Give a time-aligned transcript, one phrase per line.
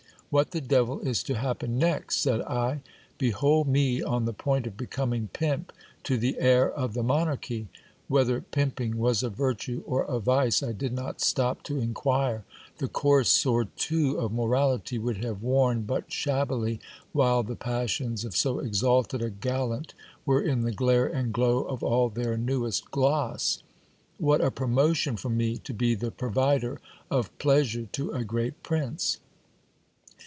[0.31, 2.21] What the devil is to happen next?
[2.21, 2.79] said I.
[3.17, 5.73] Be hold me on the point of becoming pimp
[6.05, 7.67] to the heir of the monarchy.
[8.07, 12.45] Whether pimping was a virtue or a vice, I did not stop to inquire:
[12.77, 16.79] the coarse surtout of morality would have worn but shabbily
[17.11, 19.93] while the passions of so exalted a gallant
[20.25, 23.63] were in the glare and glow of all their newest gloss.
[24.17, 26.79] What a promotion for me to be the provider
[27.09, 29.17] of pleasure to a great prince